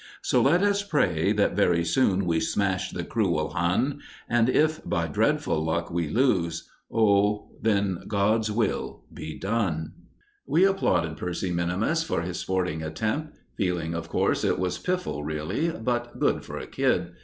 So 0.23 0.41
let 0.41 0.63
us 0.63 0.81
pray 0.81 1.31
that 1.33 1.55
very 1.55 1.85
soon 1.85 2.25
we 2.25 2.39
smash 2.39 2.89
the 2.89 3.03
cruel 3.03 3.51
Hun, 3.51 4.01
And 4.27 4.49
if, 4.49 4.83
by 4.83 5.05
dreadful 5.05 5.63
luck, 5.63 5.91
we 5.91 6.07
lose 6.09 6.67
oh, 6.91 7.51
then 7.61 8.05
God's 8.07 8.51
will 8.51 9.03
be 9.13 9.37
done! 9.37 9.93
We 10.47 10.63
applauded 10.65 11.17
Percy 11.17 11.51
minimus 11.51 12.01
for 12.03 12.23
his 12.23 12.39
sporting 12.39 12.81
attempt, 12.81 13.37
feeling 13.55 13.93
of 13.93 14.09
course, 14.09 14.43
it 14.43 14.57
was 14.57 14.79
piffle 14.79 15.23
really, 15.23 15.69
but 15.69 16.17
good 16.19 16.43
for 16.43 16.57
a 16.57 16.65
kid. 16.65 17.11